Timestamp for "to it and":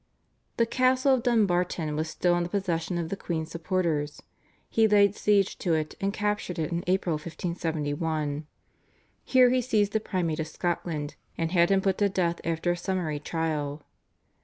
5.59-6.11